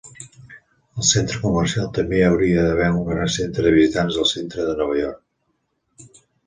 Al 1.01 1.05
centre 1.09 1.41
comercial 1.43 1.91
també 1.99 2.17
hi 2.21 2.23
hauria 2.31 2.65
d'haver 2.69 2.89
un 2.95 3.05
gran 3.13 3.31
Centre 3.37 3.69
de 3.69 3.75
Visitants 3.79 4.19
del 4.21 4.31
centre 4.35 4.69
de 4.71 4.77
Nova 4.83 5.01
York. 5.05 6.23